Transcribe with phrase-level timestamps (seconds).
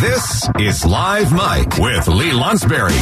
[0.00, 2.96] This is Live Mic with Lee Lonsberry.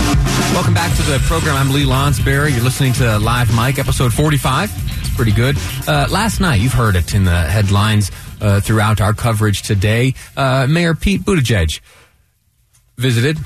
[0.54, 1.54] Welcome back to the program.
[1.54, 2.52] I'm Lee Lonsberry.
[2.54, 4.70] You're listening to Live Mic, episode 45.
[5.00, 5.58] It's pretty good.
[5.86, 8.10] Uh, last night, you've heard it in the headlines
[8.40, 10.14] uh, throughout our coverage today.
[10.38, 11.80] Uh, Mayor Pete Buttigieg
[12.96, 13.36] visited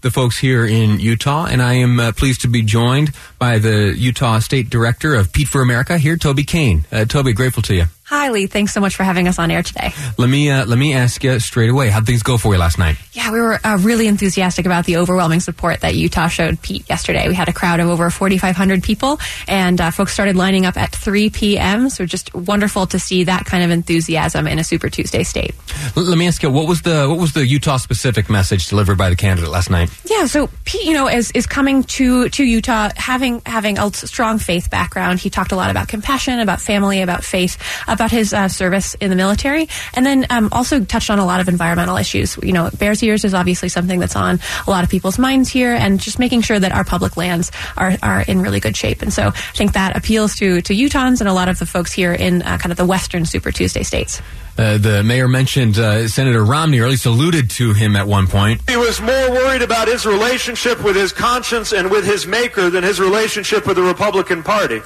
[0.00, 3.94] the folks here in Utah, and I am uh, pleased to be joined by the
[3.96, 6.86] Utah State Director of Pete for America here, Toby Kane.
[6.90, 7.84] Uh, Toby, grateful to you.
[8.08, 8.46] Hi, Lee.
[8.46, 9.90] Thanks so much for having us on air today.
[10.16, 11.88] Let me uh, let me ask you straight away.
[11.88, 12.98] How'd things go for you last night?
[13.12, 17.26] Yeah, we were uh, really enthusiastic about the overwhelming support that Utah showed Pete yesterday.
[17.26, 19.18] We had a crowd of over 4,500 people,
[19.48, 21.90] and uh, folks started lining up at 3 p.m.
[21.90, 25.56] So just wonderful to see that kind of enthusiasm in a Super Tuesday state.
[25.96, 28.98] L- let me ask you, what was the what was the Utah specific message delivered
[28.98, 29.90] by the candidate last night?
[30.08, 34.38] Yeah, so Pete, you know, is is coming to to Utah having having a strong
[34.38, 35.18] faith background.
[35.18, 39.10] He talked a lot about compassion, about family, about faith, about his uh, service in
[39.10, 42.36] the military, and then um, also touched on a lot of environmental issues.
[42.42, 45.72] You know, Bears Ears is obviously something that's on a lot of people's minds here,
[45.74, 49.02] and just making sure that our public lands are are in really good shape.
[49.02, 51.92] And so I think that appeals to to Utahns and a lot of the folks
[51.92, 54.20] here in uh, kind of the Western Super Tuesday states.
[54.58, 58.26] Uh, the mayor mentioned uh, Senator Romney, or at least alluded to him at one
[58.26, 58.62] point.
[58.68, 62.82] He was more worried about his relationship with his conscience and with his maker than
[62.82, 64.80] his relationship with the Republican Party.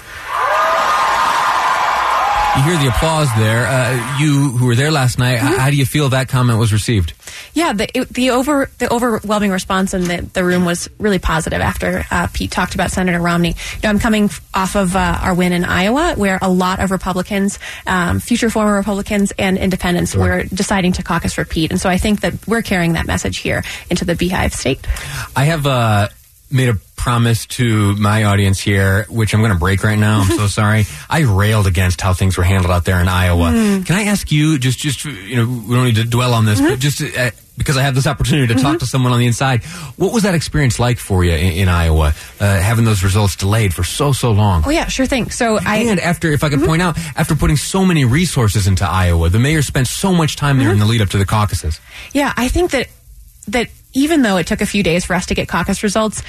[2.57, 3.65] You hear the applause there.
[3.67, 5.59] Uh, you who were there last night, Mm-hmm.
[5.61, 7.13] how do you feel that comment was received?
[7.55, 11.61] Yeah, the it, the over the overwhelming response in the, the room was really positive
[11.61, 13.51] after uh, Pete talked about Senator Romney.
[13.51, 16.91] You know, I'm coming off of uh, our win in Iowa, where a lot of
[16.91, 21.89] Republicans, um, future former Republicans, and independents were deciding to caucus for Pete, and so
[21.89, 24.85] I think that we're carrying that message here into the Beehive state.
[25.37, 26.09] I have uh,
[26.51, 30.21] made a promise to my audience here, which I'm going to break right now.
[30.21, 30.85] I'm so sorry.
[31.09, 33.51] I railed against how things were handled out there in Iowa.
[33.53, 33.83] Hmm.
[33.85, 36.61] Can I ask you, just, just you know, we don't need to dwell on this,
[36.61, 36.69] Mm-hmm.
[36.71, 39.65] but just uh, because I have this opportunity to talk to someone on the inside,
[39.97, 43.73] what was that experience like for you in, in Iowa, uh, having those results delayed
[43.75, 44.63] for so so long?
[44.67, 45.31] Oh yeah, sure thing.
[45.31, 45.89] So I Mm-hmm.
[45.91, 49.39] and after, if I could point out, after putting so many resources into Iowa, the
[49.39, 50.81] mayor spent so much time there in Mm-hmm.
[50.81, 51.81] the lead up to the caucuses.
[52.13, 52.89] Yeah, I think that
[53.49, 56.23] that even though it took a few days for us to get caucus results,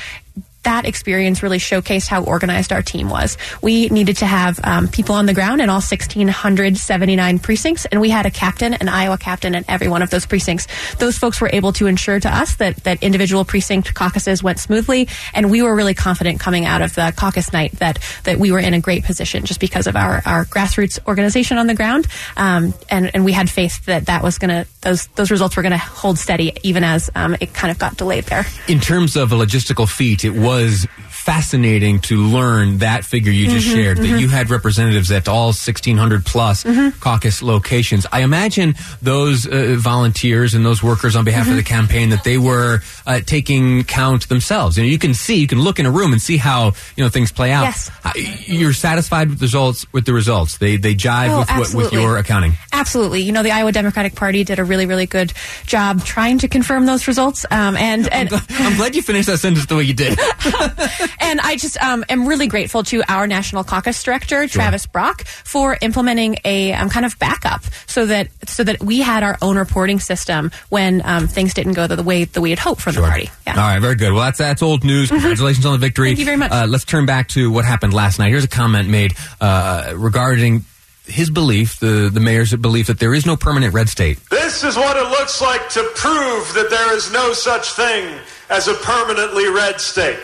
[0.63, 3.37] that experience really showcased how organized our team was.
[3.61, 8.09] We needed to have um, people on the ground in all 1,679 precincts, and we
[8.09, 10.67] had a captain, an Iowa captain, in every one of those precincts.
[10.95, 15.07] Those folks were able to ensure to us that that individual precinct caucuses went smoothly,
[15.33, 18.59] and we were really confident coming out of the caucus night that that we were
[18.59, 22.07] in a great position just because of our our grassroots organization on the ground,
[22.37, 25.63] um, and and we had faith that that was going to those those results were
[25.63, 28.45] going to hold steady even as um, it kind of got delayed there.
[28.67, 30.85] In terms of a logistical feat, it was was
[31.21, 34.19] fascinating to learn that figure you just Mhm, shared that mhm.
[34.19, 36.99] you had representatives at all 1600 plus Mm-hmm.
[36.99, 41.57] caucus locations i imagine those uh, volunteers and those workers on behalf of Mm-hmm.
[41.57, 45.47] the campaign that they were uh, taking count themselves you know you can see you
[45.47, 47.91] can look in a room and see how you know things play out Yes.
[48.03, 48.11] Uh,
[48.47, 51.93] you're satisfied with the results with the results they they jive Oh, with what, with
[51.93, 53.21] your accounting Absolutely.
[53.21, 55.33] You know, the Iowa Democratic Party did a really, really good
[55.67, 57.45] job trying to confirm those results.
[57.51, 60.17] Um, and, and i'm glad you finished that sentence the way you did
[61.19, 65.77] and I just um, am really grateful to our national caucus director, Travis Brock, for
[65.81, 69.99] implementing a um, kind of backup so that so that we had our own reporting
[69.99, 73.01] system when um, things didn't go the, the way that we had hoped from the
[73.01, 73.29] party.
[73.45, 73.53] Yeah.
[73.55, 74.13] All right, very good.
[74.13, 75.09] Well, that's that's old news.
[75.09, 76.09] Congratulations on the victory.
[76.09, 76.51] Thank you very much.
[76.51, 78.29] Uh, let's turn back to what happened last night.
[78.29, 80.65] Here's a comment made uh, regarding
[81.05, 84.17] his belief, the the mayor's belief that there is no permanent red state.
[84.29, 88.19] This is what it looks like to prove that there is no such thing
[88.49, 90.19] as a permanently red state.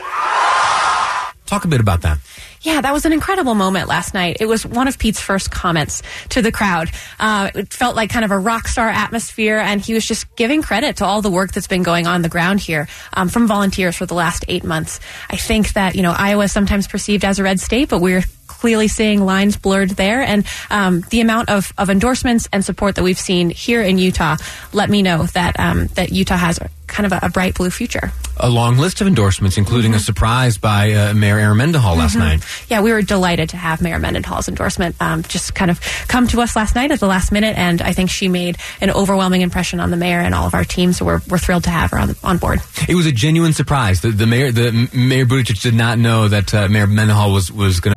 [1.48, 2.20] Talk a bit about that.
[2.62, 4.38] Yeah, that was an incredible moment last night.
[4.42, 6.92] It was one of Pete's first comments to the crowd.
[7.20, 10.62] Uh, it felt like kind of a rock star atmosphere, and he was just giving
[10.62, 13.96] credit to all the work that's been going on the ground here um, from volunteers
[13.96, 15.00] for the last eight months.
[15.30, 18.24] I think that you know Iowa is sometimes perceived as a red state, but we're
[18.60, 23.04] clearly seeing lines blurred there, and um, the amount of, of endorsements and support that
[23.04, 24.38] we've seen here in Utah
[24.74, 28.12] let me know that um, that Utah has kind of a, a bright blue future.
[28.38, 32.44] A long list of endorsements, including a surprise by uh, Mayor Erin Mendenhall last night.
[32.70, 36.42] Yeah, we were delighted to have Mayor Mendenhall's endorsement um, just kind of come to
[36.42, 39.80] us last night at the last minute, and I think she made an overwhelming impression
[39.80, 40.94] on the mayor and all of our team.
[40.94, 42.62] So we're, we're thrilled to have her on, on board.
[42.88, 44.02] It was a genuine surprise.
[44.02, 47.80] The, the mayor, the Mayor Buttigieg, did not know that uh, Mayor Mendenhall was was
[47.80, 47.97] going to.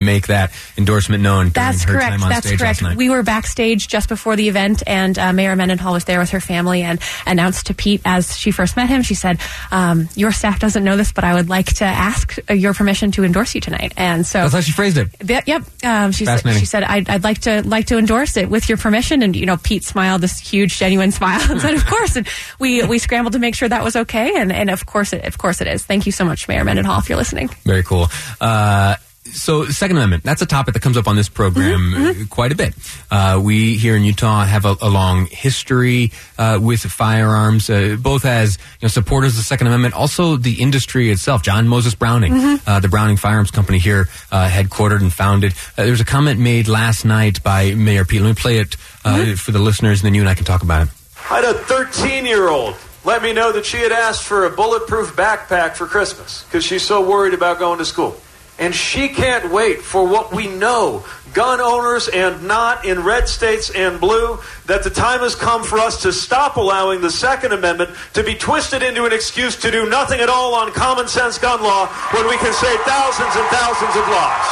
[0.00, 1.48] Make that endorsement known.
[1.48, 2.10] That's her correct.
[2.10, 2.82] Time on That's stage correct.
[2.82, 2.96] Last night.
[2.96, 6.38] We were backstage just before the event, and uh, Mayor Mendenhall was there with her
[6.38, 9.02] family and announced to Pete as she first met him.
[9.02, 9.40] She said,
[9.72, 13.10] um, "Your staff doesn't know this, but I would like to ask uh, your permission
[13.10, 15.08] to endorse you tonight." And so, That's how she phrased it.
[15.20, 15.48] Yep.
[15.48, 15.64] yep.
[15.82, 18.78] Um, she said, she said I'd, I'd like to like to endorse it with your
[18.78, 19.22] permission.
[19.22, 22.28] And you know, Pete smiled this huge, genuine smile and said, "Of course." And
[22.60, 24.36] we we scrambled to make sure that was okay.
[24.36, 25.84] And and of course it of course it is.
[25.84, 27.48] Thank you so much, Mayor Mendenhall, if you're listening.
[27.64, 28.06] Very cool.
[28.40, 28.94] Uh,
[29.32, 32.52] so, Second Amendment, that's a topic that comes up on this program Mm-hmm, uh, quite
[32.52, 32.74] a bit.
[33.10, 38.24] Uh, we here in Utah have a, a long history uh, with firearms, uh, both
[38.24, 41.42] as you know, supporters of the Second Amendment, also the industry itself.
[41.42, 42.68] John Moses Browning, Mm-hmm.
[42.68, 45.52] uh, the Browning Firearms Company here, uh, headquartered and founded.
[45.76, 48.20] Uh, there was a comment made last night by Mayor Pete.
[48.22, 49.34] Let me play it uh, Mm-hmm.
[49.34, 50.92] for the listeners, and then you and I can talk about it.
[51.30, 52.74] I had a 13 year old
[53.04, 56.82] let me know that she had asked for a bulletproof backpack for Christmas because she's
[56.82, 58.20] so worried about going to school.
[58.58, 63.70] And she can't wait for what we know, gun owners and not in red states
[63.70, 67.90] and blue, that the time has come for us to stop allowing the Second Amendment
[68.14, 71.62] to be twisted into an excuse to do nothing at all on common sense gun
[71.62, 74.48] law when we can save thousands and thousands of lives.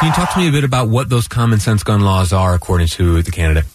[0.00, 2.54] Can you talk to me a bit about what those common sense gun laws are,
[2.54, 3.66] according to the candidate?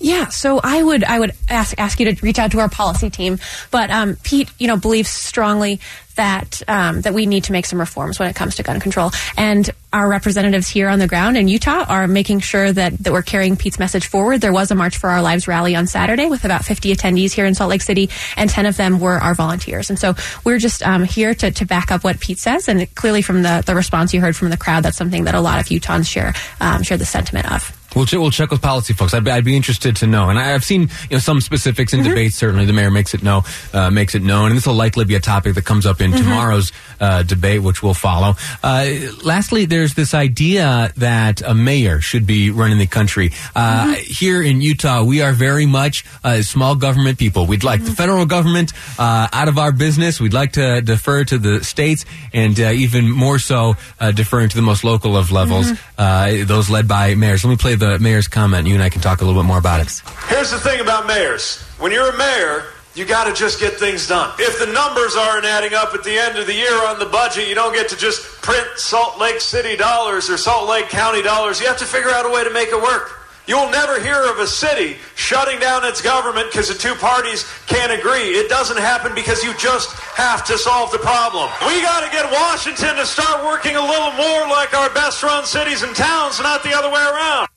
[0.00, 3.10] Yeah, so I would I would ask ask you to reach out to our policy
[3.10, 3.38] team,
[3.70, 5.80] but um, Pete, you know, believes strongly
[6.16, 9.12] that um, that we need to make some reforms when it comes to gun control,
[9.36, 13.22] and our representatives here on the ground in Utah are making sure that that we're
[13.22, 14.40] carrying Pete's message forward.
[14.40, 17.46] There was a March for Our Lives rally on Saturday with about 50 attendees here
[17.46, 20.14] in Salt Lake City, and 10 of them were our volunteers, and so
[20.44, 23.62] we're just um, here to to back up what Pete says, and clearly from the
[23.64, 26.34] the response you heard from the crowd, that's something that a lot of Utahns share
[26.60, 27.73] um, share the sentiment of.
[27.94, 29.14] We'll, ch- we'll check with policy folks.
[29.14, 30.28] I'd be, I'd be interested to know.
[30.30, 32.36] And I, I've seen you know some specifics in debates.
[32.36, 33.42] Certainly, the mayor makes it know
[33.72, 36.12] uh, makes it known, and this will likely be a topic that comes up in
[36.12, 38.34] tomorrow's uh, debate, which we'll follow.
[38.62, 38.90] Uh,
[39.24, 43.30] lastly, there's this idea that a mayor should be running the country.
[43.54, 47.46] Uh, Here in Utah, we are very much uh, small government people.
[47.46, 50.20] We'd like the federal government uh, out of our business.
[50.20, 54.56] We'd like to defer to the states, and uh, even more so, uh, deferring to
[54.56, 57.44] the most local of levels, uh, those led by mayors.
[57.44, 58.66] Let me play the mayor's comment.
[58.66, 60.02] You and I can talk a little bit more about it.
[60.28, 61.62] Here's the thing about mayors.
[61.78, 62.64] When you're a mayor,
[62.94, 64.32] you got to just get things done.
[64.38, 67.48] If the numbers aren't adding up at the end of the year on the budget,
[67.48, 71.60] you don't get to just print Salt Lake City dollars or Salt Lake County dollars.
[71.60, 73.20] You have to figure out a way to make it work.
[73.46, 77.92] You'll never hear of a city shutting down its government because the two parties can't
[77.92, 78.40] agree.
[78.40, 81.50] It doesn't happen because you just have to solve the problem.
[81.66, 85.44] We got to get Washington to start working a little more like our best run
[85.44, 87.48] cities and towns, not the other way around.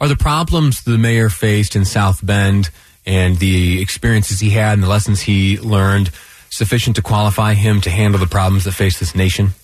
[0.00, 2.70] Are the problems the mayor faced in South Bend
[3.04, 6.10] and the experiences he had and the lessons he learned
[6.50, 9.54] sufficient to qualify him to handle the problems that face this nation?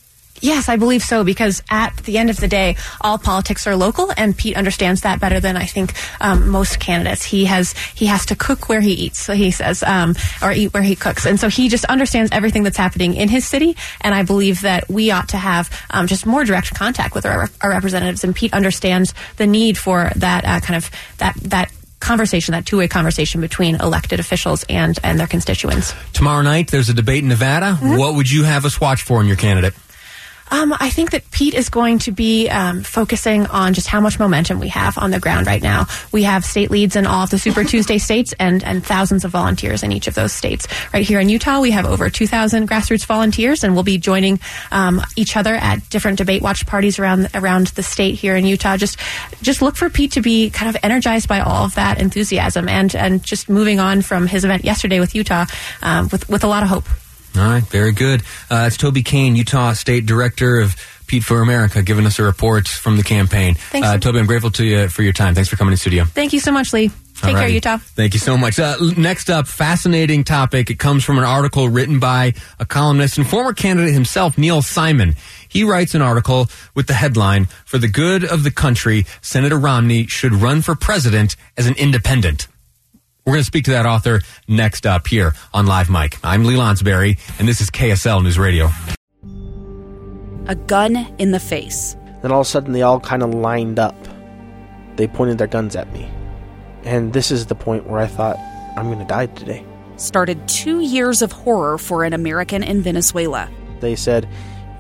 [0.44, 4.12] Yes, I believe so because at the end of the day, all politics are local,
[4.14, 7.24] and Pete understands that better than I think um, most candidates.
[7.24, 10.74] He has he has to cook where he eats, so he says, um, or eat
[10.74, 13.74] where he cooks, and so he just understands everything that's happening in his city.
[14.02, 17.48] And I believe that we ought to have um, just more direct contact with our,
[17.62, 22.52] our representatives, and Pete understands the need for that uh, kind of that that conversation,
[22.52, 25.94] that two way conversation between elected officials and and their constituents.
[26.12, 27.76] Tomorrow night, there's a debate in Nevada.
[27.76, 29.72] What would you have us watch for in your candidate?
[30.50, 34.18] Um, I think that Pete is going to be um, focusing on just how much
[34.18, 35.86] momentum we have on the ground right now.
[36.12, 39.30] We have state leads in all of the Super Tuesday states and, and thousands of
[39.30, 40.66] volunteers in each of those states.
[40.92, 45.00] Right here in Utah, we have over 2,000 grassroots volunteers, and we'll be joining um,
[45.16, 48.76] each other at different debate watch parties around around the state here in Utah.
[48.76, 48.98] Just
[49.42, 52.94] just look for Pete to be kind of energized by all of that enthusiasm and
[52.94, 55.46] and just moving on from his event yesterday with Utah
[55.82, 56.84] um, with with a lot of hope.
[57.36, 58.22] All right, very good.
[58.48, 60.76] Uh, it's Toby Kane, Utah State Director of
[61.06, 63.54] Pete for America, giving us a report from the campaign.
[63.54, 63.86] Thanks.
[63.86, 65.34] Uh, Toby, I'm grateful to you for your time.
[65.34, 66.04] Thanks for coming in studio.
[66.04, 66.90] Thank you so much, Lee.
[67.16, 67.78] Take care, Utah.
[67.78, 68.58] Thank you so much.
[68.58, 70.70] Uh, next up, fascinating topic.
[70.70, 75.14] It comes from an article written by a columnist and former candidate himself, Neil Simon.
[75.48, 80.06] He writes an article with the headline, For the Good of the Country, Senator Romney
[80.06, 82.48] should run for president as an independent.
[83.26, 86.18] We're going to speak to that author next up here on Live Mic.
[86.22, 88.68] I'm Lee Lonsberry, and this is KSL News Radio.
[90.46, 91.96] A gun in the face.
[92.20, 93.96] Then all of a sudden, they all kind of lined up.
[94.96, 96.06] They pointed their guns at me.
[96.82, 98.36] And this is the point where I thought,
[98.76, 99.64] I'm going to die today.
[99.96, 103.48] Started two years of horror for an American in Venezuela.
[103.80, 104.28] They said,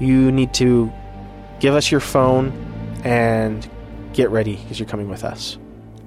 [0.00, 0.92] You need to
[1.60, 2.52] give us your phone
[3.04, 3.66] and
[4.12, 5.56] get ready because you're coming with us.